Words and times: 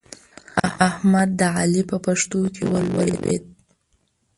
احمد 0.87 1.29
د 1.39 1.41
علي 1.57 1.81
په 1.91 1.97
پښتو 2.05 2.39
کې 2.53 2.63
ور 2.71 2.85
ولوېد. 2.95 3.43